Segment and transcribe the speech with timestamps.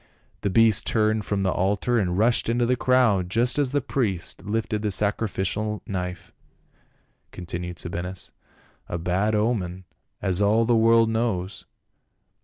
[0.41, 4.43] "The beast turned from the altar and rushed into the crowd just as the priest
[4.43, 6.33] lifted the sacrificial knife,"
[7.31, 8.31] continued Sabinus,
[8.89, 9.83] "a bad omen,
[10.19, 11.65] as all the world knows.